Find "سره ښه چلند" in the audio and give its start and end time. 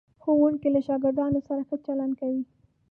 1.47-2.13